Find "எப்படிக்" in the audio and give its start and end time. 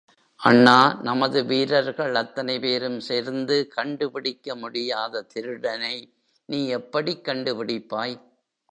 6.71-7.25